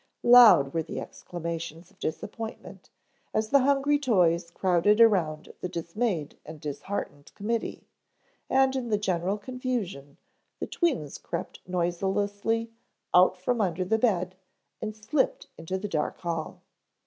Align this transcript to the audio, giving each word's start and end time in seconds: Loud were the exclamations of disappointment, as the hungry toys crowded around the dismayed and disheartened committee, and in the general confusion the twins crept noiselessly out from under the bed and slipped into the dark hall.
Loud 0.23 0.73
were 0.73 0.81
the 0.81 0.99
exclamations 0.99 1.91
of 1.91 1.99
disappointment, 1.99 2.89
as 3.35 3.49
the 3.49 3.59
hungry 3.59 3.99
toys 3.99 4.49
crowded 4.49 4.99
around 4.99 5.53
the 5.61 5.69
dismayed 5.69 6.39
and 6.43 6.59
disheartened 6.59 7.31
committee, 7.35 7.85
and 8.49 8.75
in 8.75 8.89
the 8.89 8.97
general 8.97 9.37
confusion 9.37 10.17
the 10.57 10.65
twins 10.65 11.19
crept 11.19 11.59
noiselessly 11.67 12.71
out 13.13 13.37
from 13.37 13.61
under 13.61 13.85
the 13.85 13.99
bed 13.99 14.33
and 14.81 14.95
slipped 14.95 15.45
into 15.55 15.77
the 15.77 15.87
dark 15.87 16.17
hall. 16.21 16.63